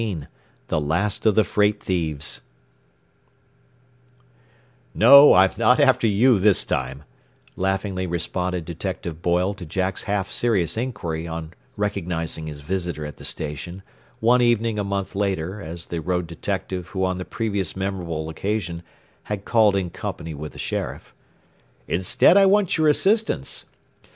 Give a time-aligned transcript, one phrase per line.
[0.01, 0.25] XIV
[0.69, 2.41] THE LAST OF THE FREIGHT THIEVES
[4.95, 7.03] "No; I'm not after you this time,"
[7.55, 13.25] laughingly responded Detective Boyle to Jack's half serious inquiry on recognizing his visitor at the
[13.25, 13.83] station
[14.19, 18.81] one evening a month later as the road detective who on the previous memorable occasion
[19.25, 21.13] had called in company with the sheriff.
[21.87, 23.67] "Instead, I want your assistance.